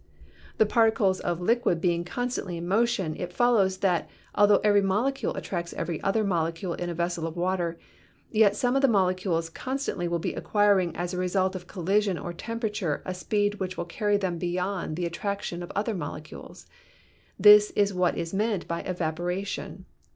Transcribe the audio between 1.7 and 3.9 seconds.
being constantly in motion, it follows